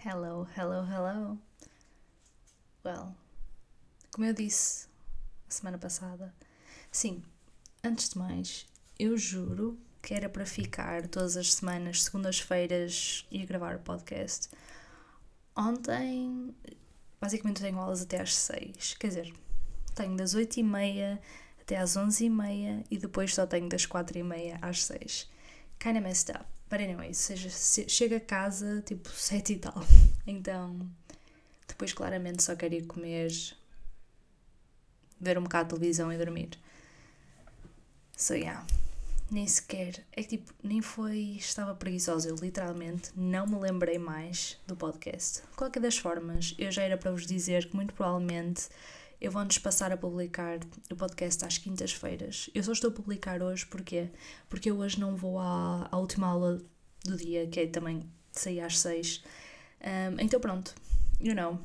[0.00, 1.38] Hello, hello, hello.
[2.84, 3.16] Well,
[4.12, 4.86] como eu disse
[5.48, 6.32] a semana passada,
[6.92, 7.20] sim,
[7.82, 8.64] antes de mais,
[8.96, 14.48] eu juro que era para ficar todas as semanas, segundas-feiras, e gravar o podcast.
[15.56, 16.54] Ontem,
[17.20, 18.94] basicamente, tenho aulas até às 6.
[18.94, 19.34] Quer dizer,
[19.96, 21.18] tenho das 8h30
[21.60, 25.28] até às 11h30 e depois só tenho das 4h30 às 6.
[25.76, 26.57] Kinda messed up.
[26.70, 27.48] But anyway, seja,
[27.88, 29.74] chego a casa tipo 7 e tal.
[30.30, 30.86] Então,
[31.66, 33.30] depois claramente só quero ir comer,
[35.18, 36.50] ver um bocado de televisão e dormir.
[38.14, 38.66] So yeah,
[39.30, 44.58] nem sequer, é que tipo, nem foi, estava preguiçosa, eu literalmente não me lembrei mais
[44.66, 45.42] do podcast.
[45.56, 48.68] Qualquer das formas, eu já era para vos dizer que muito provavelmente
[49.20, 50.58] eu vou-nos passar a publicar
[50.90, 52.48] o podcast às quintas-feiras.
[52.54, 54.10] Eu só estou a publicar hoje porque
[54.48, 56.58] Porque eu hoje não vou à, à última aula
[57.04, 59.22] do dia, que é também sair às seis.
[59.80, 60.74] Um, então pronto,
[61.20, 61.58] you know,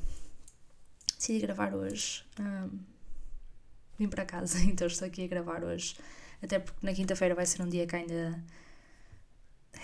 [1.16, 2.24] decidi gravar hoje.
[2.38, 2.78] Um,
[3.98, 5.96] vim para casa, então estou aqui a gravar hoje.
[6.44, 8.44] Até porque na quinta-feira vai ser um dia que ainda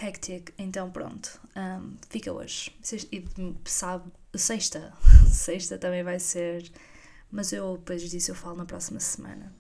[0.02, 2.70] hectic, então pronto, um, fica hoje.
[3.10, 3.24] E
[3.64, 4.92] sabe, sexta,
[5.28, 6.70] sexta também vai ser
[7.30, 9.52] mas eu depois disso eu falo na próxima semana.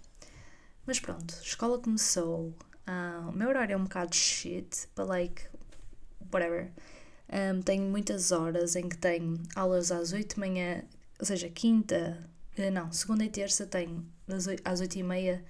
[0.86, 2.54] Mas pronto, escola começou.
[2.86, 5.44] Uh, o meu horário é um bocado shit, but like,
[6.32, 6.70] whatever.
[7.32, 10.82] Um, tenho muitas horas em que tenho aulas às 8 de manhã,
[11.18, 12.28] ou seja, quinta,
[12.58, 14.04] uh, não, segunda e terça tenho
[14.64, 15.44] às 8 e meia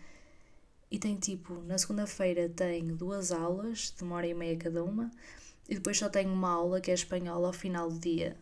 [0.91, 5.11] e tenho tipo, na segunda-feira tenho duas aulas de uma hora e meia cada uma
[5.69, 8.37] e depois só tenho uma aula que é espanhola ao final do dia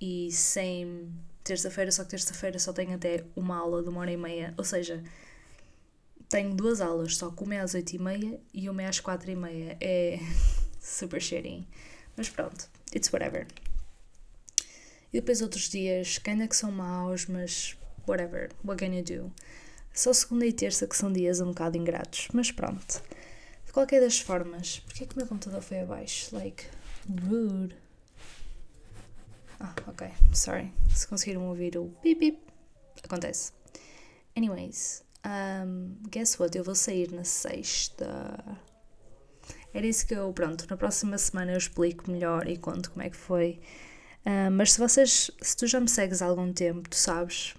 [0.00, 1.12] e sem
[1.44, 4.64] terça-feira, só que terça-feira só tenho até uma aula de uma hora e meia, ou
[4.64, 5.02] seja,
[6.28, 8.98] tenho duas aulas, só que uma é às oito e meia e uma é às
[8.98, 9.76] quatro e meia.
[9.80, 10.18] É
[10.80, 11.66] super shitty.
[12.16, 13.46] Mas pronto, it's whatever.
[15.12, 17.76] E depois outros dias que ainda que são maus, mas
[18.08, 19.32] whatever, what can you do?
[19.94, 23.00] Só segunda e terça que são dias um bocado ingratos, mas pronto.
[23.64, 26.34] De qualquer das formas, porque é que o meu computador foi abaixo?
[26.34, 26.64] Like,
[27.28, 27.76] rude.
[29.60, 30.72] Ah, ok, sorry.
[30.92, 32.38] Se conseguiram ouvir o bip bip,
[33.04, 33.52] acontece.
[34.36, 36.58] Anyways, um, guess what?
[36.58, 38.58] Eu vou sair na sexta.
[39.72, 43.10] Era isso que eu, pronto, na próxima semana eu explico melhor e conto como é
[43.10, 43.60] que foi.
[44.26, 47.54] Uh, mas se vocês, se tu já me segues há algum tempo, tu sabes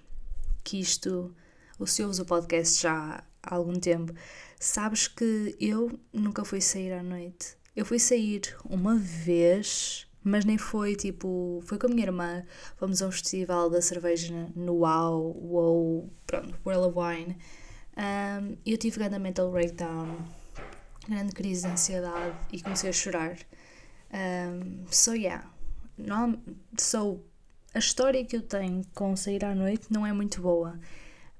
[0.62, 1.34] que isto,
[1.78, 4.12] ou se ouves o podcast já há algum tempo,
[4.58, 7.56] sabes que eu nunca fui sair à noite.
[7.74, 11.62] Eu fui sair uma vez mas nem foi tipo.
[11.64, 12.44] Foi com a minha irmã,
[12.76, 17.38] fomos a um festival da cerveja no Wow, Wow, pronto, World of Wine.
[17.96, 20.18] Um, eu tive grande mental breakdown,
[21.08, 23.38] grande crise de ansiedade e comecei a chorar.
[24.12, 25.48] Um, so, yeah.
[25.96, 26.42] Não,
[26.76, 27.22] so,
[27.72, 30.76] a história que eu tenho com sair à noite não é muito boa.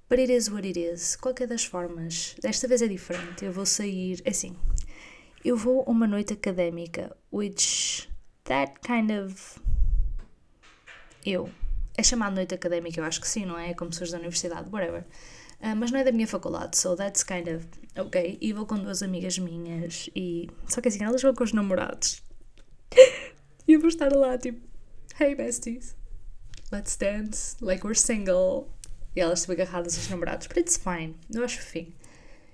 [0.08, 1.16] But it is what it is.
[1.16, 3.44] Qualquer das formas, desta vez é diferente.
[3.44, 4.22] Eu vou sair.
[4.24, 4.56] É assim,
[5.44, 8.08] eu vou a uma noite académica, which
[8.44, 9.60] that kind of.
[11.24, 11.50] Eu.
[11.96, 13.74] É chamado noite académica, eu acho que sim, não é?
[13.74, 15.04] Como pessoas da universidade, whatever.
[15.60, 18.38] Uh, mas não é da minha faculdade, so that's kind of ok.
[18.40, 20.48] E vou com duas amigas minhas e.
[20.68, 22.22] Só que assim, elas vão com os namorados.
[23.66, 24.60] e eu vou estar lá tipo,
[25.18, 25.96] hey besties,
[26.70, 28.68] let's dance, like we're single.
[29.16, 31.92] E elas estão agarradas aos namorados, but it's fine, eu acho fim.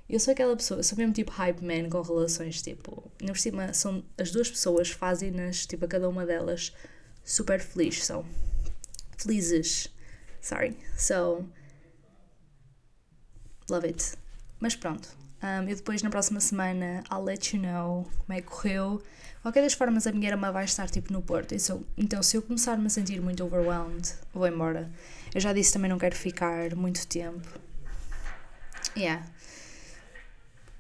[0.08, 4.04] Eu sou aquela pessoa, sou mesmo tipo hype man com relações, tipo, por cima são
[4.16, 6.72] as duas pessoas fazem-nas, tipo, a cada uma delas
[7.24, 8.24] super feliz, são
[9.16, 9.88] felizes.
[10.40, 10.76] Sorry.
[10.96, 11.46] So,
[13.70, 14.14] love it.
[14.60, 15.08] Mas pronto.
[15.42, 19.02] Um, eu depois na próxima semana I'll let you know como é que correu.
[19.42, 21.54] Qualquer das formas a minha irmã vai estar tipo no Porto.
[21.54, 24.90] Então, então se eu começar -me a sentir muito overwhelmed, vou embora.
[25.34, 27.48] Eu já disse também não quero ficar muito tempo.
[28.96, 29.24] Yeah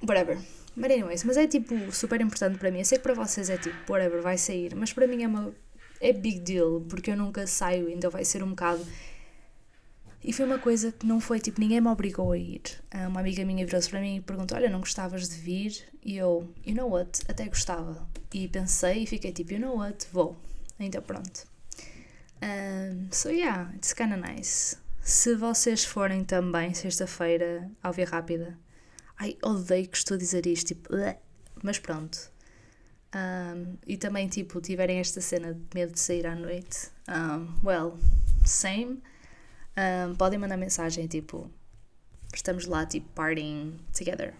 [0.06, 0.38] whatever.
[0.76, 2.78] But anyways, mas é tipo super importante para mim.
[2.78, 5.54] Eu sei que para vocês é tipo, whatever, vai sair, mas para mim é uma.
[6.00, 8.84] é big deal, porque eu nunca saio, então vai ser um bocado.
[10.24, 12.62] E foi uma coisa que não foi tipo, ninguém me obrigou a ir.
[12.90, 15.76] Ah, uma amiga minha virou-se para mim e perguntou: Olha, não gostavas de vir?
[16.04, 17.20] E eu, you know what?
[17.28, 18.08] Até gostava.
[18.32, 20.06] E pensei e fiquei tipo, you know what?
[20.12, 20.36] Vou.
[20.78, 21.51] Então pronto.
[22.42, 24.76] Um, so yeah, it's kinda nice.
[25.00, 28.58] Se vocês forem também sexta-feira ao Via Rápida,
[29.22, 30.88] Ai, odeio que estou a dizer isto, tipo,
[31.62, 32.28] mas pronto.
[33.14, 37.96] Um, e também, tipo, tiverem esta cena de medo de sair à noite, um, well,
[38.44, 39.00] same.
[39.76, 41.48] Um, podem mandar mensagem, tipo,
[42.34, 44.34] estamos lá, tipo, partying together.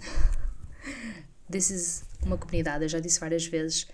[1.50, 3.88] This is uma comunidade, eu já disse várias vezes,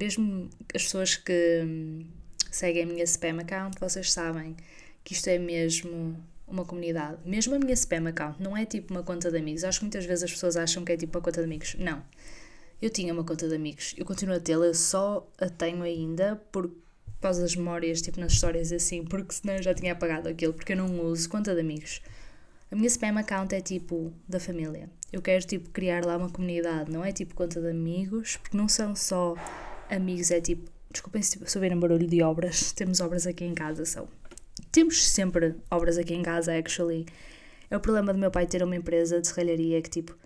[0.00, 2.04] mesmo as pessoas que,
[2.50, 4.56] seguem a minha spam account, vocês sabem
[5.04, 6.16] que isto é mesmo
[6.46, 7.18] uma comunidade.
[7.24, 9.64] Mesmo a minha spam account não é tipo uma conta de amigos.
[9.64, 11.76] Acho que muitas vezes as pessoas acham que é tipo uma conta de amigos.
[11.78, 12.02] Não.
[12.82, 13.94] Eu tinha uma conta de amigos.
[13.96, 16.70] Eu continuo a tê-la, eu só a tenho ainda por
[17.20, 20.72] causa das memórias, tipo nas histórias assim, porque senão eu já tinha apagado aquilo, porque
[20.72, 22.00] eu não uso conta de amigos.
[22.70, 24.88] A minha spam account é tipo da família.
[25.12, 28.68] Eu quero tipo criar lá uma comunidade, não é tipo conta de amigos, porque não
[28.68, 29.34] são só
[29.90, 30.70] amigos, é tipo.
[30.90, 34.08] Desculpem se souberem barulho de obras, temos obras aqui em casa, são
[34.70, 37.06] temos sempre obras aqui em casa, actually.
[37.70, 40.16] É o problema do meu pai ter uma empresa de serralharia que, tipo,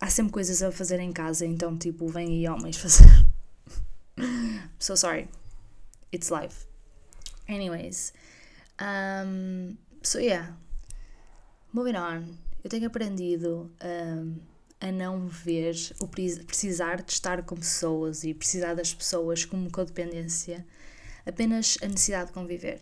[0.00, 3.08] há sempre coisas a fazer em casa, então, tipo, vem aí homens fazer.
[4.78, 5.28] so sorry.
[6.12, 6.66] It's life.
[7.48, 8.12] Anyways.
[8.80, 10.56] Um, so, yeah.
[11.72, 12.36] Moving on.
[12.62, 14.36] Eu tenho aprendido um,
[14.82, 20.66] a não ver o precisar de estar com pessoas e precisar das pessoas como codependência
[21.24, 22.80] apenas a necessidade de conviver.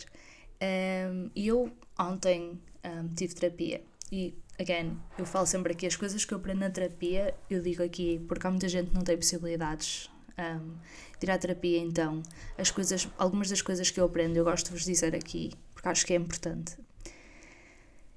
[0.63, 6.25] Um, e eu ontem um, tive terapia e, again, eu falo sempre aqui as coisas
[6.25, 9.17] que eu aprendo na terapia, eu digo aqui porque há muita gente que não tem
[9.17, 10.73] possibilidades um,
[11.19, 12.23] de ir à terapia, então
[12.57, 15.87] as coisas, algumas das coisas que eu aprendo eu gosto de vos dizer aqui porque
[15.87, 16.79] acho que é importante.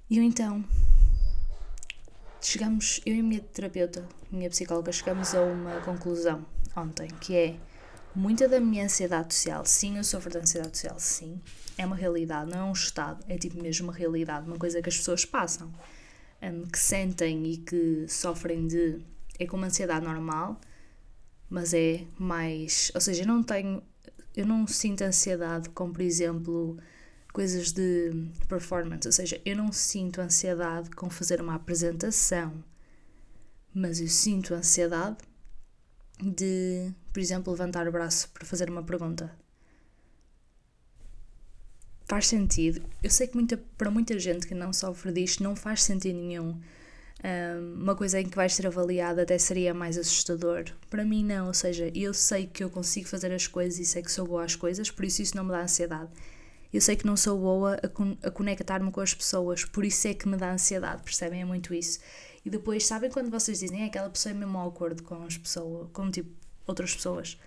[0.09, 0.63] E eu então
[2.47, 6.45] chegamos, eu e a minha terapeuta, minha psicóloga, chegamos a uma conclusão
[6.75, 7.55] ontem, que é
[8.15, 11.41] Muita da minha ansiedade social, sim, eu sofro de ansiedade social, sim,
[11.75, 14.89] é uma realidade, não é um estado, é tipo mesmo uma realidade, uma coisa que
[14.89, 15.73] as pessoas passam,
[16.39, 18.99] um, que sentem e que sofrem de.
[19.39, 20.61] É como ansiedade normal,
[21.49, 22.91] mas é mais.
[22.93, 23.81] Ou seja, eu não tenho.
[24.35, 26.77] Eu não sinto ansiedade como, por exemplo,
[27.33, 28.11] coisas de
[28.47, 32.63] performance, ou seja, eu não sinto ansiedade com fazer uma apresentação,
[33.73, 35.17] mas eu sinto ansiedade
[36.21, 39.31] de, por exemplo, levantar o braço para fazer uma pergunta.
[42.05, 42.85] Faz sentido.
[43.01, 46.59] Eu sei que muita, para muita gente que não sofre disto não faz sentido nenhum.
[47.23, 50.65] Um, uma coisa em que vais ser avaliada até seria mais assustador.
[50.89, 51.47] Para mim, não.
[51.47, 54.43] Ou seja, eu sei que eu consigo fazer as coisas e sei que sou boa
[54.43, 56.11] às coisas, por isso isso não me dá ansiedade.
[56.73, 60.07] Eu sei que não sou boa a, con a conectar-me com as pessoas, por isso
[60.07, 61.41] é que me dá ansiedade, percebem?
[61.41, 61.99] É muito isso.
[62.43, 65.87] E depois, sabem quando vocês dizem, é aquela pessoa é mesmo awkward com as pessoas,
[65.93, 66.31] como tipo
[66.65, 67.37] outras pessoas?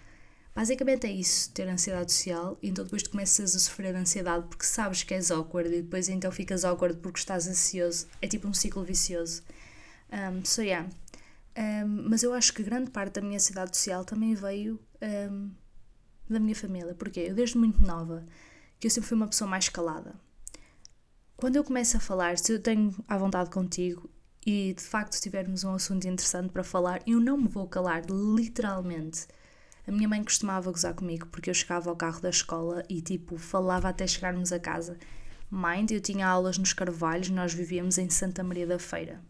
[0.55, 5.03] Basicamente é isso, ter ansiedade social, então depois tu começas a sofrer ansiedade porque sabes
[5.03, 8.07] que és awkward e depois então ficas awkward porque estás ansioso.
[8.23, 9.43] É tipo um ciclo vicioso.
[10.11, 10.89] Um, so yeah.
[11.59, 14.81] Um, mas eu acho que grande parte da minha ansiedade social também veio
[15.31, 15.51] um,
[16.27, 16.95] da minha família.
[16.95, 18.25] Porque eu desde muito nova,
[18.79, 20.15] que eu sempre fui uma pessoa mais calada.
[21.37, 24.09] Quando eu começo a falar, se eu tenho à vontade contigo,
[24.47, 29.27] e de facto tivermos um assunto interessante para falar, eu não me vou calar, literalmente.
[29.87, 33.37] A minha mãe costumava gozar comigo porque eu chegava ao carro da escola e tipo
[33.39, 34.97] falava até chegarmos a casa.
[35.51, 39.21] Mind, eu tinha aulas nos Carvalhos, nós vivíamos em Santa Maria da Feira.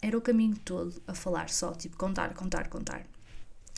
[0.00, 3.06] Era o caminho todo a falar só, tipo contar, contar, contar.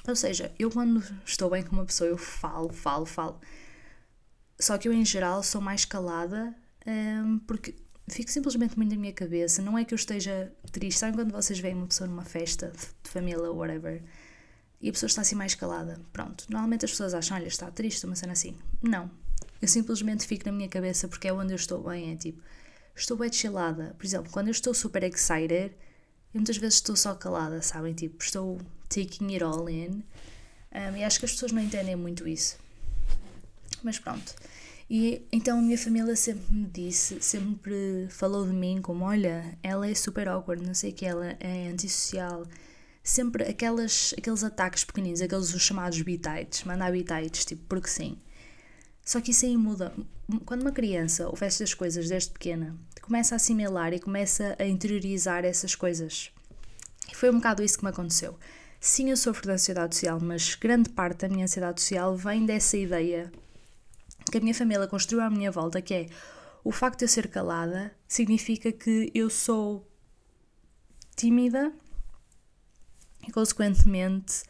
[0.07, 3.41] Ou seja, eu quando estou bem com uma pessoa eu falo, falo, falo.
[4.59, 6.55] Só que eu em geral sou mais calada
[6.87, 7.75] um, porque
[8.09, 9.61] fico simplesmente muito na minha cabeça.
[9.63, 10.99] Não é que eu esteja triste.
[10.99, 12.73] Sabem quando vocês veem uma pessoa numa festa
[13.03, 14.03] de família ou whatever
[14.81, 16.01] e a pessoa está assim mais calada?
[16.13, 16.45] Pronto.
[16.49, 18.57] Normalmente as pessoas acham, olha, está triste, uma cena assim.
[18.83, 19.11] Não.
[19.61, 22.13] Eu simplesmente fico na minha cabeça porque é onde eu estou bem.
[22.13, 22.43] É tipo,
[22.95, 23.95] estou bem chillada.
[23.99, 25.73] Por exemplo, quando eu estou super excited,
[26.33, 27.95] eu muitas vezes estou só calada, sabem?
[27.95, 30.05] Tipo, estou taking it all in.
[30.73, 32.59] Um, e acho que as pessoas não entendem muito isso.
[33.87, 34.35] Mas pronto.
[34.91, 39.89] E então a minha família sempre me disse, sempre falou de mim como: olha, ela
[39.89, 42.45] é super awkward, não sei o que, ela é antissocial.
[43.01, 48.19] Sempre aquelas, aqueles ataques pequeninos, aqueles os chamados bitites, mandar bitites, tipo, porque sim.
[49.05, 49.95] Só que isso aí muda.
[50.45, 55.45] Quando uma criança ouve estas coisas desde pequena, começa a assimilar e começa a interiorizar
[55.45, 56.33] essas coisas.
[57.09, 58.37] E foi um bocado isso que me aconteceu.
[58.81, 62.77] Sim, eu sofro de ansiedade social, mas grande parte da minha ansiedade social vem dessa
[62.77, 63.31] ideia
[64.31, 66.09] que a minha família construiu à minha volta, que é
[66.65, 69.89] o facto de eu ser calada significa que eu sou
[71.15, 71.73] tímida
[73.27, 74.43] e, consequentemente,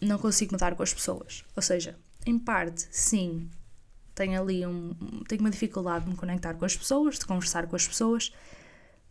[0.00, 1.44] não consigo mudar com as pessoas.
[1.54, 1.96] Ou seja,
[2.26, 3.48] em parte, sim,
[4.14, 4.94] tenho ali um,
[5.28, 8.32] tenho uma dificuldade de me conectar com as pessoas, de conversar com as pessoas,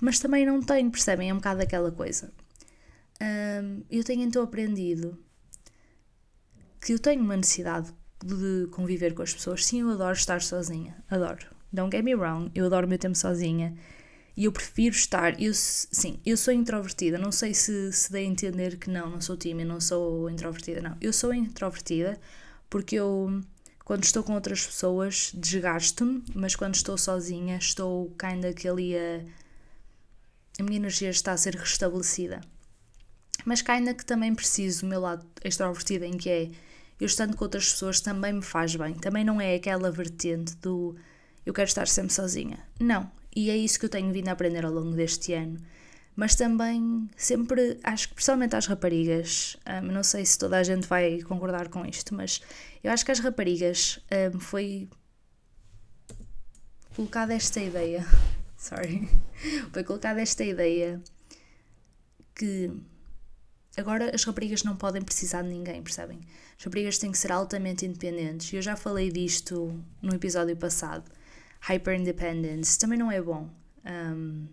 [0.01, 1.29] mas também não tenho, percebem?
[1.29, 2.33] É um bocado aquela coisa.
[3.89, 5.17] Eu tenho então aprendido
[6.81, 7.93] que eu tenho uma necessidade
[8.25, 9.65] de conviver com as pessoas.
[9.65, 11.45] Sim, eu adoro estar sozinha, adoro.
[11.73, 13.73] Don't get me wrong, eu adoro o meu tempo sozinha
[14.35, 15.39] e eu prefiro estar.
[15.41, 19.21] Eu, sim, eu sou introvertida, não sei se, se dei a entender que não, não
[19.21, 20.97] sou tímida, não sou introvertida, não.
[21.01, 22.19] Eu sou introvertida
[22.69, 23.41] porque eu
[23.83, 29.21] Quando estou com outras pessoas, desgasto-me, mas quando estou sozinha, estou kinda que ali a.
[30.59, 32.41] A minha energia está a ser restabelecida.
[33.45, 36.51] Mas kinda que também preciso do meu lado extrovertido, em que é
[37.01, 38.93] eu estando com outras pessoas também me faz bem.
[38.93, 40.96] Também não é aquela vertente do
[41.43, 42.60] eu quero estar sempre sozinha.
[42.79, 43.12] Não.
[43.36, 45.60] E é isso que eu tenho vindo a aprender ao longo deste ano.
[46.15, 50.86] Mas também, sempre, acho que principalmente às raparigas, um, não sei se toda a gente
[50.86, 52.39] vai concordar com isto, mas
[52.84, 54.00] eu acho que às raparigas
[54.36, 54.88] um, foi
[56.96, 58.05] colocada esta ideia,
[58.58, 59.10] sorry,
[59.74, 61.01] foi colocada esta ideia
[62.36, 62.70] que
[63.77, 66.19] agora as raparigas não podem precisar de ninguém, percebem?
[66.57, 68.51] As raparigas têm que ser altamente independentes.
[68.53, 71.09] Eu já falei disto no episódio passado
[71.61, 73.49] hyper independence também não é bom.
[73.85, 74.47] Um,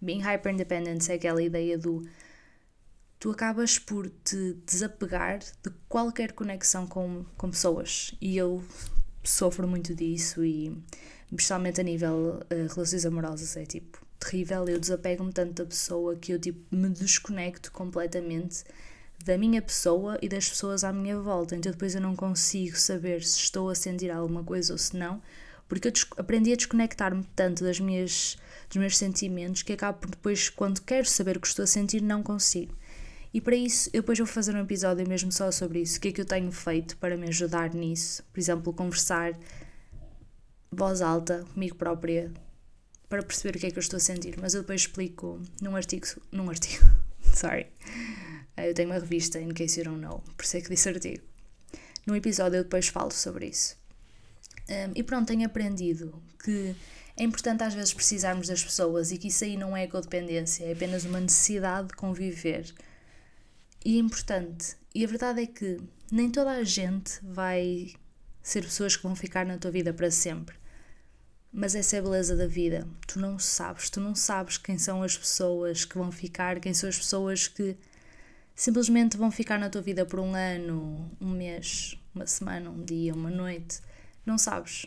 [0.00, 2.02] being hyper independence é aquela ideia do
[3.18, 8.62] tu acabas por te desapegar de qualquer conexão com, com pessoas e eu
[9.22, 10.76] sofro muito disso e
[11.30, 16.32] especialmente a nível uh, relações amorosas é tipo terrível, eu desapego-me tanto da pessoa que
[16.32, 18.64] eu tipo me desconecto completamente
[19.24, 23.22] da minha pessoa e das pessoas à minha volta, então depois eu não consigo saber
[23.22, 25.22] se estou a sentir alguma coisa ou se não,
[25.68, 28.36] porque eu aprendi a desconectar-me tanto das minhas,
[28.68, 32.02] dos meus sentimentos que acabo por depois, quando quero saber o que estou a sentir,
[32.02, 32.74] não consigo.
[33.32, 35.98] E para isso, eu depois vou fazer um episódio mesmo só sobre isso.
[35.98, 38.22] O que é que eu tenho feito para me ajudar nisso?
[38.32, 39.32] Por exemplo, conversar
[40.70, 42.30] voz alta comigo própria
[43.08, 44.36] para perceber o que é que eu estou a sentir.
[44.40, 46.06] Mas eu depois explico num artigo.
[46.32, 46.84] Num artigo.
[47.34, 47.66] Sorry.
[48.56, 51.22] Eu tenho uma revista, in case you don't know, por isso é que disse artigo.
[52.06, 53.76] Num episódio eu depois falo sobre isso.
[54.68, 56.74] Um, e pronto, tenho aprendido que
[57.16, 60.72] é importante às vezes precisarmos das pessoas e que isso aí não é codependência, é
[60.72, 62.72] apenas uma necessidade de conviver.
[63.84, 64.76] E é importante.
[64.94, 65.78] E a verdade é que
[66.10, 67.92] nem toda a gente vai
[68.42, 70.56] ser pessoas que vão ficar na tua vida para sempre.
[71.56, 72.84] Mas essa é a beleza da vida.
[73.06, 76.88] Tu não sabes, tu não sabes quem são as pessoas que vão ficar, quem são
[76.88, 77.76] as pessoas que
[78.56, 83.14] simplesmente vão ficar na tua vida por um ano, um mês, uma semana, um dia,
[83.14, 83.80] uma noite
[84.24, 84.86] não sabes.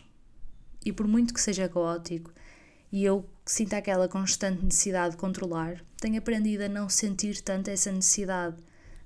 [0.86, 2.32] E por muito que seja caótico
[2.92, 7.92] e eu sinta aquela constante necessidade de controlar, tenho aprendido a não sentir tanto essa
[7.92, 8.56] necessidade,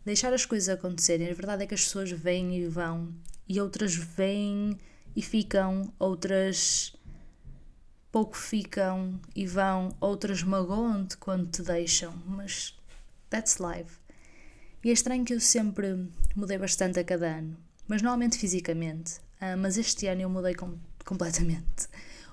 [0.05, 1.29] deixar as coisas acontecerem.
[1.29, 3.13] A verdade é que as pessoas vêm e vão,
[3.47, 4.77] e outras vêm
[5.15, 6.95] e ficam, outras
[8.11, 12.77] pouco ficam e vão, outras magoam-te quando te deixam, mas
[13.29, 13.99] that's life.
[14.83, 19.19] E é estranho que eu sempre mudei bastante a cada ano, mas normalmente fisicamente.
[19.41, 21.87] Uh, mas este ano eu mudei com, completamente.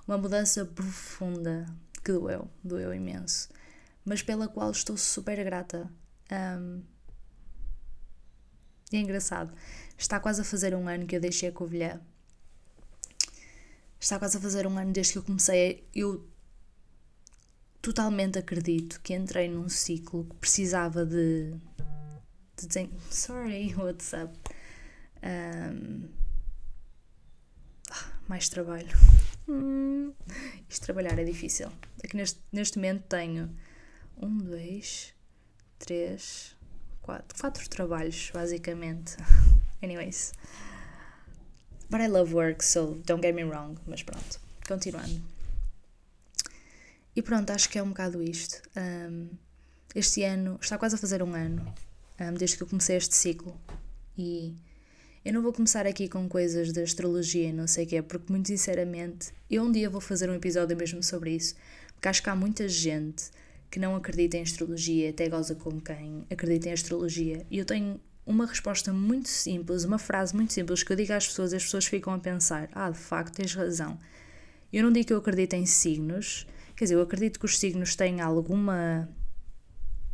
[0.06, 1.66] Uma mudança profunda
[2.02, 3.49] que doeu, doeu imenso,
[4.04, 5.90] mas pela qual estou super grata.
[6.32, 6.82] Um,
[8.92, 9.52] é engraçado.
[9.97, 12.00] Está quase a fazer um ano que eu deixei a Covilhã.
[14.00, 15.85] Está quase a fazer um ano desde que eu comecei.
[15.95, 16.26] Eu
[17.83, 21.52] totalmente acredito que entrei num ciclo que precisava de.
[22.57, 24.33] de dizer, sorry, what's up?
[25.23, 26.09] Um,
[28.28, 28.88] mais trabalho.
[29.49, 30.12] Hum,
[30.69, 31.73] isto trabalhar é difícil.
[32.05, 33.50] Aqui neste, neste momento tenho
[34.17, 35.12] um, dois,
[35.78, 36.57] três,
[37.00, 39.17] quatro, quatro trabalhos, basicamente.
[39.83, 40.33] Anyways.
[41.90, 43.78] But I love work, so don't get me wrong.
[43.87, 45.21] Mas pronto, continuando.
[47.16, 48.62] E pronto, acho que é um bocado isto.
[48.76, 49.28] Um,
[49.95, 51.75] este ano, está quase a fazer um ano,
[52.21, 53.59] um, desde que eu comecei este ciclo.
[54.16, 54.54] E
[55.25, 58.49] eu não vou começar aqui com coisas de astrologia, não sei o quê, porque muito
[58.49, 61.54] sinceramente, eu um dia vou fazer um episódio mesmo sobre isso,
[61.95, 63.30] porque acho que há muita gente
[63.71, 68.00] que não acredita em astrologia, até goza com quem acredita em astrologia, e eu tenho
[68.28, 71.87] uma resposta muito simples, uma frase muito simples que eu digo às pessoas, as pessoas
[71.87, 73.99] ficam a pensar: ah, de facto, tens razão.
[74.70, 77.97] Eu não digo que eu acredito em signos, quer dizer, eu acredito que os signos
[77.97, 79.08] têm alguma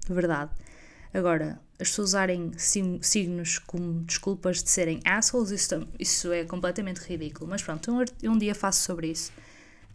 [0.09, 0.53] verdade.
[1.13, 7.51] Agora, as pessoas usarem signos como desculpas de serem assholes, isso, isso é completamente ridículo.
[7.51, 9.33] Mas pronto, um, um dia faço sobre isso.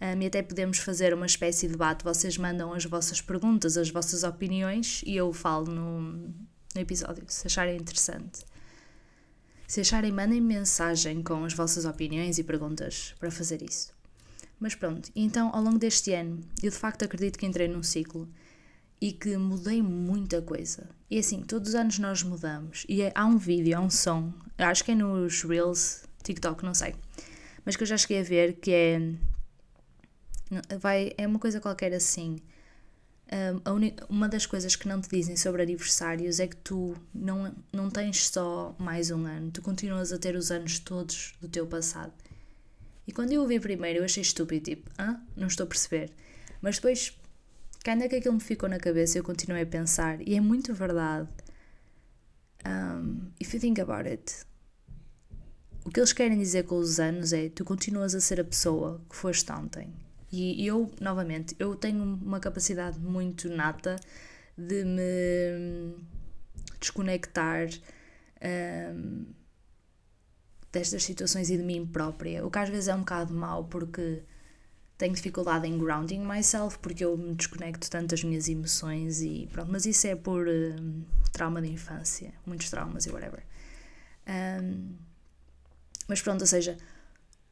[0.02, 2.04] Um, e até podemos fazer uma espécie de debate.
[2.04, 6.34] Vocês mandam as vossas perguntas, as vossas opiniões e eu falo no,
[6.76, 8.44] no episódio, se acharem interessante.
[9.68, 13.94] Se acharem, mandem mensagem com as vossas opiniões e perguntas para fazer isso.
[14.60, 18.28] Mas pronto, então ao longo deste ano, eu de facto acredito que entrei num ciclo
[19.00, 20.90] e que mudei muita coisa.
[21.10, 22.86] E assim, todos os anos nós mudamos.
[22.90, 26.74] E é, há um vídeo, há um som, acho que é nos Reels, TikTok, não
[26.74, 26.96] sei,
[27.66, 29.00] mas que eu já cheguei a ver que é.
[30.80, 32.38] Vai, é uma coisa qualquer assim.
[33.32, 33.62] Um,
[34.10, 38.28] uma das coisas que não te dizem sobre aniversários é que tu não, não tens
[38.28, 42.12] só mais um ano, tu continuas a ter os anos todos do teu passado.
[43.06, 46.12] E quando eu ouvi primeiro, eu achei estúpido, tipo, ah, não estou a perceber.
[46.60, 47.16] Mas depois,
[47.86, 51.30] ainda que aquilo me ficou na cabeça, eu continuei a pensar, e é muito verdade.
[52.66, 54.44] Um, if you think about it,
[55.86, 59.02] o que eles querem dizer com os anos é tu continuas a ser a pessoa
[59.08, 59.94] que foste ontem.
[60.32, 63.96] E eu, novamente, eu tenho uma capacidade muito nata
[64.58, 65.96] de me
[66.80, 67.68] desconectar
[68.94, 69.26] um,
[70.72, 72.46] destas situações e de mim própria.
[72.46, 74.24] O que às vezes é um bocado mau porque
[74.98, 79.72] tenho dificuldade em grounding myself porque eu me desconecto tanto das minhas emoções e pronto,
[79.72, 83.44] mas isso é por um, trauma de infância, muitos traumas e whatever.
[84.28, 84.96] Um,
[86.08, 86.78] mas pronto, ou seja,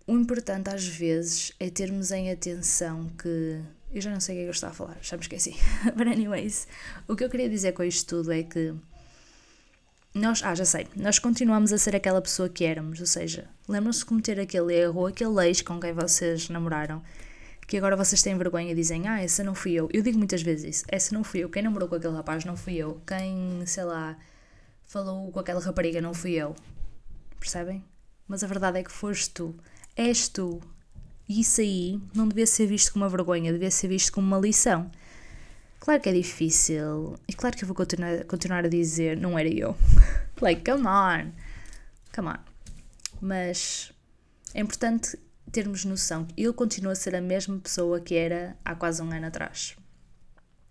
[0.08, 3.62] o importante às vezes é termos em atenção que.
[3.94, 5.56] Eu já não sei o que é que eu estava a falar, já me esqueci.
[5.96, 6.68] But, anyways,
[7.08, 8.74] o que eu queria dizer com isto tudo é que
[10.14, 14.00] nós, ah, já sei, nós continuamos a ser aquela pessoa que éramos, ou seja, lembram-se
[14.00, 17.02] de cometer aquele erro, aquele ex com quem vocês namoraram,
[17.66, 19.90] que agora vocês têm vergonha e dizem, ah, essa não fui eu.
[19.94, 21.50] Eu digo muitas vezes isso, essa não fui eu.
[21.50, 23.02] Quem namorou com aquele rapaz não fui eu.
[23.06, 24.18] Quem, sei lá,
[24.86, 26.56] falou com aquela rapariga não fui eu.
[27.40, 27.84] Percebem?
[28.28, 29.56] Mas a verdade é que foste tu.
[29.98, 30.62] És tu.
[31.27, 34.38] E isso aí não devia ser visto como uma vergonha, devia ser visto como uma
[34.38, 34.89] lição.
[35.80, 37.18] Claro que é difícil.
[37.27, 39.75] E claro que eu vou continuar, continuar a dizer, não era eu.
[40.39, 41.32] like, come on.
[42.16, 42.39] Come on.
[43.20, 43.92] Mas
[44.54, 45.18] é importante
[45.51, 49.27] termos noção eu continuo a ser a mesma pessoa que era há quase um ano
[49.27, 49.75] atrás.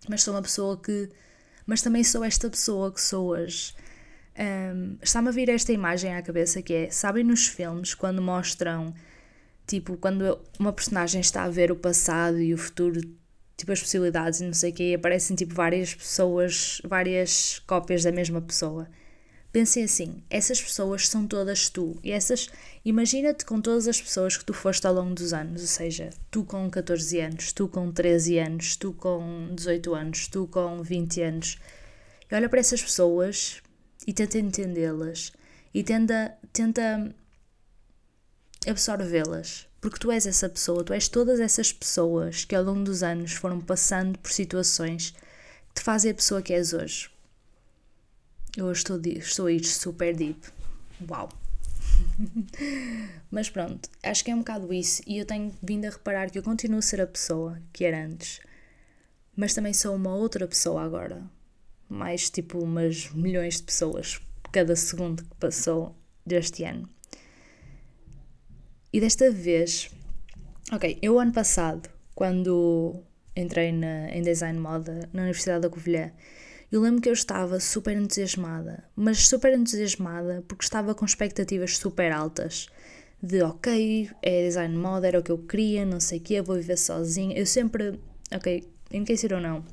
[0.07, 1.09] Mas sou uma pessoa que.
[1.65, 3.73] Mas também sou esta pessoa que sou hoje.
[4.39, 8.93] Um, Está-me a vir esta imagem à cabeça que é: sabem nos filmes quando mostram,
[9.67, 13.01] tipo, quando uma personagem está a ver o passado e o futuro
[13.57, 18.11] tipo as possibilidades e não sei o quê, aparecem tipo várias pessoas, várias cópias da
[18.11, 18.87] mesma pessoa.
[19.51, 21.97] Pensem assim, essas pessoas são todas tu.
[22.03, 22.49] E essas,
[22.85, 26.43] imagina-te com todas as pessoas que tu foste ao longo dos anos, ou seja, tu
[26.43, 31.57] com 14 anos, tu com 13 anos, tu com 18 anos, tu com 20 anos.
[32.29, 33.61] E olha para essas pessoas
[34.05, 35.31] e tenta entendê-las
[35.73, 37.15] e tenta, tenta
[38.65, 43.03] absorvê-las porque tu és essa pessoa, tu és todas essas pessoas que ao longo dos
[43.03, 45.11] anos foram passando por situações
[45.69, 47.09] que te fazem a pessoa que és hoje.
[48.55, 50.39] Eu hoje estou, estou a ir super deep.
[51.07, 51.29] Uau!
[53.29, 56.39] Mas pronto, acho que é um bocado isso e eu tenho vindo a reparar que
[56.39, 58.41] eu continuo a ser a pessoa que era antes,
[59.35, 61.23] mas também sou uma outra pessoa agora.
[61.87, 64.19] Mais tipo umas milhões de pessoas
[64.51, 66.89] cada segundo que passou deste ano.
[68.91, 69.89] E desta vez,
[70.71, 72.95] ok, eu ano passado, quando
[73.35, 76.11] entrei na, em design moda na Universidade da Covilhã,
[76.71, 82.11] eu lembro que eu estava super entusiasmada, mas super entusiasmada porque estava com expectativas super
[82.11, 82.67] altas.
[83.21, 86.55] De ok, é design moda, era o que eu queria, não sei o quê, vou
[86.55, 87.37] viver sozinha.
[87.37, 87.99] Eu sempre,
[88.31, 89.65] ok, enriquecer ou não,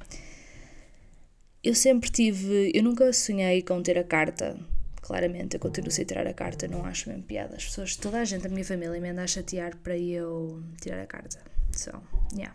[1.62, 4.56] eu sempre tive, eu nunca sonhei com ter a carta
[5.04, 7.56] claramente eu continuo sem tirar a carta, não acho mesmo piada.
[7.56, 10.98] As pessoas, toda a gente da minha família me anda a chatear para eu tirar
[11.02, 11.38] a carta.
[11.72, 11.90] So,
[12.32, 12.54] yeah.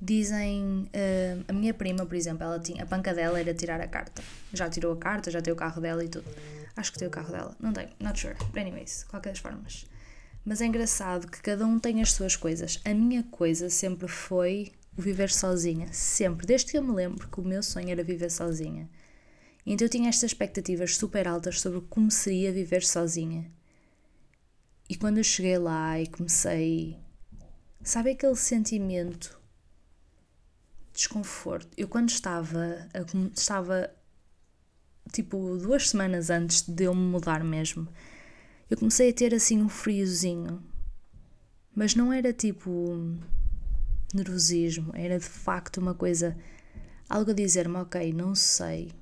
[0.00, 3.86] Dizem, uh, a minha prima, por exemplo, ela tinha, a panca dela era tirar a
[3.86, 4.22] carta.
[4.54, 6.24] Já tirou a carta, já tem o carro dela e tudo.
[6.74, 8.34] Acho que tem o carro dela, não tem, not sure.
[8.52, 9.84] But anyways, qualquer das formas.
[10.46, 12.80] Mas é engraçado que cada um tem as suas coisas.
[12.86, 15.88] A minha coisa sempre foi o viver sozinha.
[15.92, 16.46] Sempre.
[16.46, 18.88] Desde que eu me lembro que o meu sonho era viver sozinha.
[19.66, 23.50] Então eu tinha estas expectativas super altas sobre como seria viver sozinha.
[24.88, 26.96] E quando eu cheguei lá e comecei.
[27.82, 29.36] Sabe aquele sentimento
[30.92, 31.68] de desconforto?
[31.76, 32.88] Eu, quando estava.
[33.34, 33.90] Estava.
[35.12, 37.88] Tipo, duas semanas antes de eu me mudar mesmo,
[38.68, 40.62] eu comecei a ter assim um friozinho.
[41.74, 43.18] Mas não era tipo.
[44.14, 46.36] nervosismo, era de facto uma coisa.
[47.08, 48.92] Algo a dizer-me, ok, não sei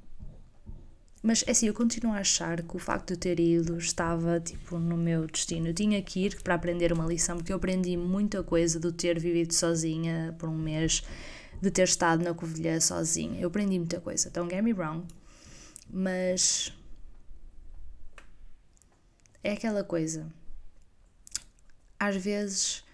[1.25, 4.39] mas é assim, eu continuo a achar que o facto de eu ter ido estava
[4.39, 5.69] tipo no meu destino.
[5.69, 9.19] Eu tinha que ir para aprender uma lição, porque eu aprendi muita coisa do ter
[9.19, 11.03] vivido sozinha por um mês,
[11.63, 13.41] de ter estado na Covilhã sozinha.
[13.41, 14.29] Eu aprendi muita coisa.
[14.29, 15.07] Don't get me wrong.
[15.91, 16.75] Mas
[19.43, 20.31] é aquela coisa.
[21.99, 22.85] Às vezes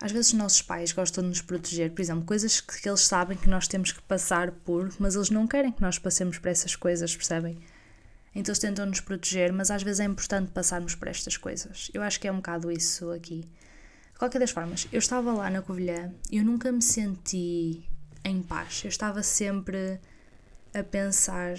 [0.00, 3.36] às vezes os nossos pais gostam de nos proteger, por exemplo, coisas que, eles sabem
[3.36, 6.74] que nós temos que passar por, mas eles não querem que nós passemos por essas
[6.74, 7.58] coisas, percebem?
[8.34, 11.90] Então eles tentam nos proteger, mas às vezes é importante passarmos por estas coisas.
[11.92, 13.42] Eu acho que é um bocado isso aqui.
[14.12, 17.84] De qualquer das formas, eu estava lá na Covilhã e eu nunca me senti
[18.24, 18.82] em paz.
[18.84, 20.00] Eu estava sempre
[20.72, 21.56] a pensar.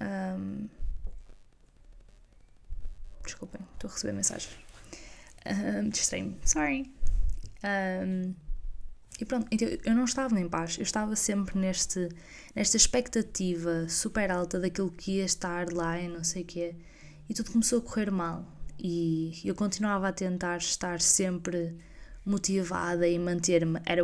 [0.00, 0.68] Um,
[3.24, 4.56] desculpem, estou a receber mensagens.
[5.46, 6.36] Um, Distraí-me.
[6.44, 7.03] Sorry.
[7.64, 8.34] Um,
[9.18, 12.08] e pronto, então eu não estava em paz, eu estava sempre neste,
[12.54, 16.76] nesta expectativa super alta daquilo que ia estar lá e não sei o quê.
[17.28, 18.44] E tudo começou a correr mal.
[18.78, 21.76] E eu continuava a tentar estar sempre
[22.26, 23.98] motivada e manter-me at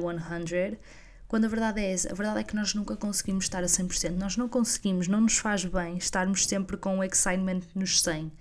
[0.48, 0.78] 100,
[1.26, 4.16] quando a verdade é essa, a verdade é que nós nunca conseguimos estar a 100%,
[4.16, 8.32] nós não conseguimos, não nos faz bem estarmos sempre com o excitement nos 100.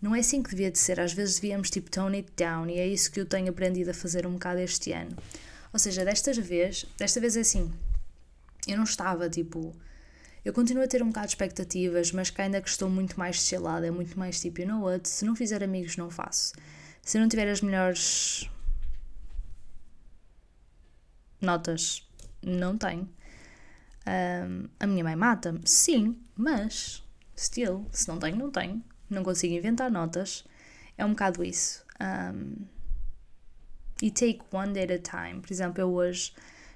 [0.00, 2.78] Não é assim que devia de ser, às vezes devíamos tipo tone it down e
[2.78, 5.16] é isso que eu tenho aprendido a fazer um bocado este ano.
[5.72, 7.72] Ou seja, desta vez, desta vez é assim,
[8.66, 9.74] eu não estava tipo,
[10.44, 13.36] eu continuo a ter um bocado de expectativas, mas que ainda que estou muito mais
[13.36, 16.52] chillada, é muito mais tipo, you know what, se não fizer amigos não faço.
[17.02, 18.48] Se não tiver as melhores
[21.40, 22.06] notas,
[22.42, 23.08] não tenho.
[24.06, 27.02] Um, a minha mãe mata-me, sim, mas
[27.36, 28.82] still, se não tenho, não tenho.
[29.08, 30.44] Não consigo inventar notas.
[30.96, 31.84] É um bocado isso.
[32.00, 32.66] Um,
[34.02, 35.40] e take one day at a time.
[35.40, 36.32] Por exemplo, eu hoje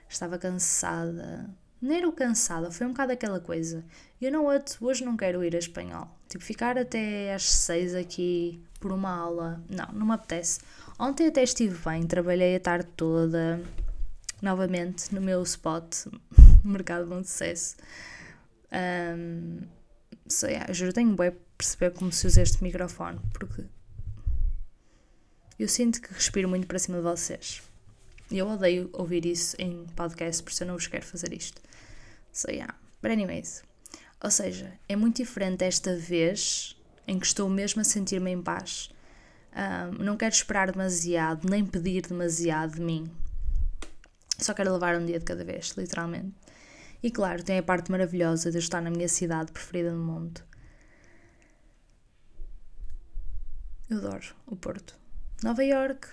[0.09, 1.49] estava cansada.
[1.81, 3.85] Nem era cansada, foi um bocado aquela coisa.
[4.21, 4.77] You know what?
[4.81, 6.09] Hoje não quero ir a espanhol.
[6.29, 9.63] Tipo, ficar até às seis aqui por uma aula.
[9.69, 10.61] Não, não me apetece.
[10.99, 13.61] Ontem até estive bem, trabalhei a tarde toda
[14.41, 16.07] novamente no meu spot,
[16.65, 17.77] Mercado Bom Sucesso.
[18.73, 19.61] Um,
[20.27, 23.65] so, yeah, eu juro, tenho bem perceber como se usa este microfone, porque
[25.59, 27.63] eu sinto que respiro muito para cima de vocês.
[28.31, 31.63] E eu odeio ouvir isso em podcast, por isso eu não vos quero fazer isto.
[32.33, 32.75] So, yeah.
[33.01, 33.63] But anyways.
[34.21, 38.91] Ou seja, é muito diferente esta vez em que estou mesmo a sentir-me em paz.
[39.55, 43.11] Um, não quero esperar demasiado, nem pedir demasiado de mim.
[44.39, 46.35] Só quero levar um dia de cada vez, literalmente.
[47.03, 50.41] E claro, tem a parte maravilhosa de eu estar na minha cidade preferida do mundo.
[53.93, 54.99] Eu adoro o Porto.
[55.43, 56.09] Nova York,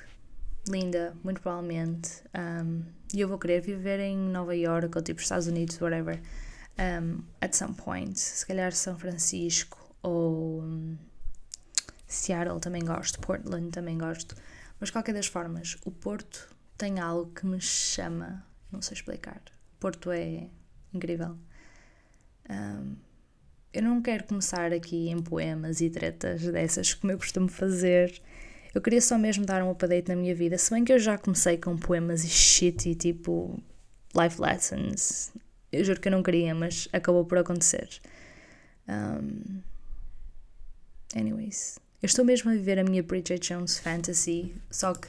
[0.68, 2.22] linda, muito provavelmente.
[2.38, 6.22] Um, e eu vou querer viver em Nova York ou tipo Estados Unidos, whatever,
[6.78, 8.20] um, at some point.
[8.20, 10.98] Se calhar São Francisco ou um,
[12.06, 14.36] Seattle também gosto, Portland também gosto.
[14.78, 19.42] Mas, qualquer das formas, o Porto tem algo que me chama, não sei explicar.
[19.80, 20.50] Porto é
[20.94, 21.38] incrível.
[22.50, 22.98] Um,
[23.74, 28.22] eu não quero começar aqui em poemas e tretas dessas como eu costumo fazer.
[28.74, 31.18] Eu queria só mesmo dar um update na minha vida, se bem que eu já
[31.18, 33.60] comecei com poemas e shit e tipo
[34.16, 35.32] life lessons.
[35.72, 37.90] Eu juro que eu não queria, mas acabou por acontecer.
[38.88, 39.62] Um,
[41.16, 45.08] anyways, eu estou mesmo a viver a minha Bridget Jones fantasy, só que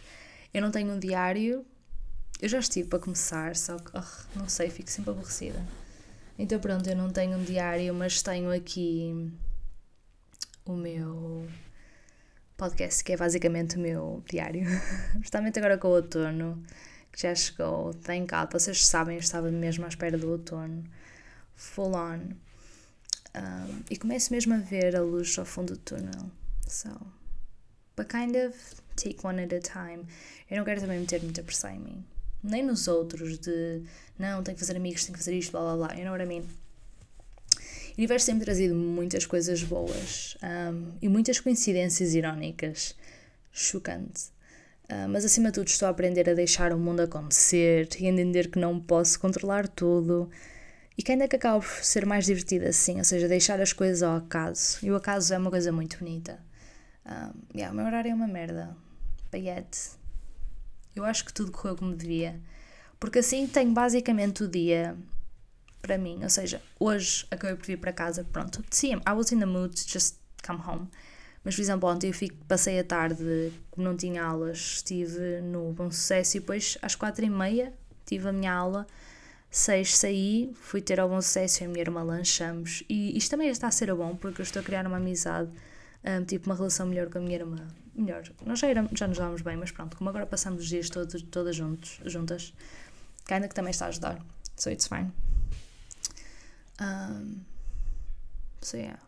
[0.53, 1.65] eu não tenho um diário.
[2.41, 5.63] Eu já estive para começar, só que oh, não sei, fico sempre aborrecida.
[6.43, 9.31] Então pronto, eu não tenho um diário, mas tenho aqui
[10.65, 11.47] o meu
[12.57, 14.65] podcast, que é basicamente o meu diário.
[15.21, 16.65] Justamente agora com o outono,
[17.13, 20.83] que já chegou, tem cá, vocês sabem, eu estava mesmo à espera do outono,
[21.55, 22.31] full on.
[23.37, 26.31] Um, e começo mesmo a ver a luz ao fundo do túnel.
[26.67, 26.89] So,
[27.95, 28.57] but kind of
[28.97, 30.07] take one at a time.
[30.51, 32.05] Eu não quero também meter muita pressão em mim.
[32.43, 33.83] Nem nos outros, de
[34.19, 35.97] não, tenho que fazer amigos, tenho que fazer isto, blá blá blá.
[35.97, 36.43] You know what I mean?
[37.91, 42.95] O universo tem-me trazido muitas coisas boas um, e muitas coincidências irónicas.
[43.53, 44.31] Chocante.
[44.85, 48.11] Uh, mas acima de tudo estou a aprender a deixar o mundo acontecer e a
[48.11, 50.31] entender que não posso controlar tudo
[50.97, 54.03] e que ainda que acaba por ser mais divertido assim, ou seja, deixar as coisas
[54.03, 54.79] ao acaso.
[54.83, 56.39] E o acaso é uma coisa muito bonita.
[57.07, 58.77] Um, yeah, o meu horário é uma merda.
[59.35, 59.93] Yet,
[60.95, 62.41] eu acho que tudo correu como devia.
[62.99, 64.97] Porque assim tenho basicamente o dia
[65.81, 66.21] para mim.
[66.23, 69.75] Ou seja, hoje acabei por vir para casa, pronto, sim, I was in the mood
[69.75, 70.89] to just come home.
[71.43, 75.73] Mas, por exemplo, ontem eu fico, passei a tarde, como não tinha aulas, estive no
[75.73, 77.73] Bom Sucesso e depois às quatro e meia
[78.05, 78.87] tive a minha aula,
[79.51, 82.85] seis saí, fui ter ao Bom Sucesso e a minha irmã lanchamos.
[82.91, 85.51] E isto também está a ser bom porque eu estou a criar uma amizade,
[86.05, 87.67] um, tipo uma relação melhor com a minha irmã
[88.01, 88.23] melhor.
[88.45, 91.23] Nós já, éramos, já nos dávamos bem, mas pronto, como agora passamos os dias todos,
[91.23, 92.53] todas juntos, juntas,
[93.27, 94.25] que ainda que também está a ajudar.
[94.57, 95.13] So it's fine.
[96.81, 97.41] Um,
[98.61, 99.01] so yeah.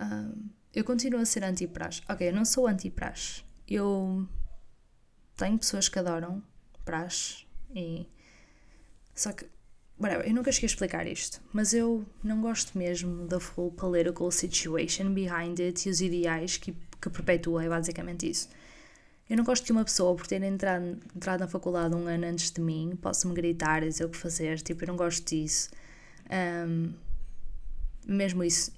[0.00, 2.02] Um, eu continuo a ser anti-praxe.
[2.08, 3.42] Ok, eu não sou anti-praxe.
[3.68, 4.28] Eu
[5.36, 6.42] tenho pessoas que adoram
[6.84, 8.06] praxe e.
[9.14, 9.46] Só que.
[9.96, 14.28] Whatever, eu nunca cheguei a explicar isto, mas eu não gosto mesmo da full political
[14.32, 16.74] situation behind it e os ideais que
[17.10, 18.48] que perpetua, é basicamente isso.
[19.28, 22.50] Eu não gosto que uma pessoa, por ter entrado, entrado na faculdade um ano antes
[22.50, 24.60] de mim, possa me gritar e dizer o que fazer.
[24.60, 25.70] Tipo, eu não gosto disso.
[26.30, 26.92] Um,
[28.06, 28.70] mesmo isso.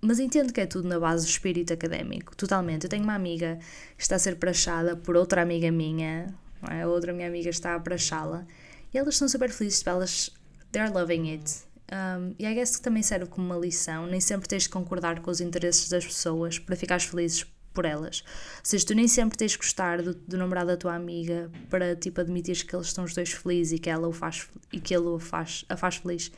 [0.00, 2.84] Mas entendo que é tudo na base do espírito académico, totalmente.
[2.84, 3.58] Eu tenho uma amiga
[3.96, 6.32] que está a ser prachada por outra amiga minha,
[6.68, 6.86] é?
[6.86, 8.44] outra minha amiga está a prachá-la,
[8.92, 10.30] e elas estão super felizes, tipo, elas,
[10.72, 11.64] they're loving it.
[11.92, 15.20] Um, e I guess que também serve como uma lição, nem sempre tens de concordar
[15.20, 18.24] com os interesses das pessoas para ficares felizes por elas.
[18.58, 21.94] Ou seja, tu nem sempre tens de gostar do, do namorado da tua amiga para,
[21.94, 24.94] tipo, admitir que eles estão os dois felizes e que ela o faz, e que
[24.94, 26.32] ele o faz, a faz feliz.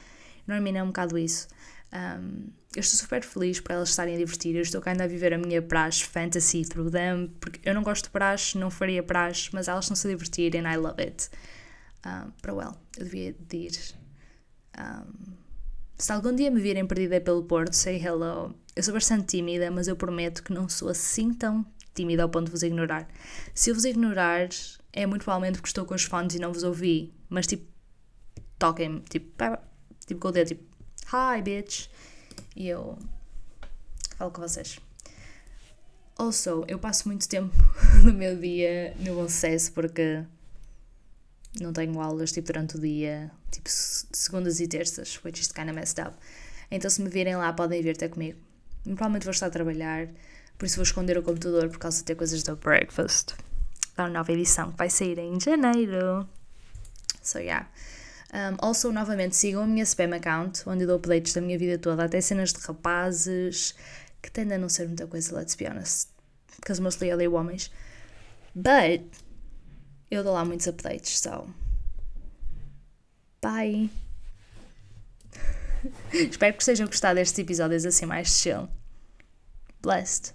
[0.45, 1.47] Normalmente é um bocado isso.
[1.93, 4.57] Um, eu estou super feliz por elas estarem a divertir.
[4.57, 8.05] Eu estou ainda a viver a minha praxe fantasy through them, porque eu não gosto
[8.05, 11.31] de praxe, não faria praxe, mas elas estão-se a divertir and I love it.
[12.05, 13.95] Um, para well, eu devia de ir.
[14.77, 15.44] Um,
[15.97, 18.55] se algum dia me virem perdida pelo Porto, say hello.
[18.75, 22.47] Eu sou bastante tímida, mas eu prometo que não sou assim tão tímida ao ponto
[22.47, 23.09] de vos ignorar.
[23.55, 24.49] Se eu vos ignorar,
[24.93, 27.65] é muito provavelmente porque estou com os fones e não vos ouvi, mas tipo,
[28.59, 29.31] toquem-me, tipo,
[30.07, 30.65] tipo com o dedo, tipo,
[31.13, 31.89] hi bitch,
[32.57, 32.99] e eu
[34.17, 34.79] falo com vocês.
[36.17, 37.55] Also, eu passo muito tempo
[38.05, 40.25] no meu dia no acesso porque
[41.61, 46.01] não tenho aulas tipo durante o dia, tipo segundas e terças, which is kinda messed
[46.01, 46.17] up.
[46.71, 48.39] Então se me virem lá podem vir ter comigo.
[48.83, 50.09] Provavelmente vou estar a trabalhar,
[50.59, 53.35] por isso vou esconder o computador por causa de ter coisas do breakfast.
[53.97, 56.29] Da nova edição que vai sair em janeiro.
[57.23, 57.69] So yeah.
[58.35, 61.79] Um, also, novamente, sigam a minha spam account, onde eu dou updates da minha vida
[61.79, 63.77] toda, até cenas de rapazes,
[64.21, 66.09] que tendem a não ser muita coisa, let's be honest.
[66.57, 67.71] Because mostly I leio homens.
[68.53, 69.05] But,
[70.11, 71.49] eu dou lá muitos updates, so.
[73.43, 73.91] Bye!
[76.13, 78.69] Espero que estejam gostado destes episódios assim mais chill.
[79.83, 80.34] Blessed.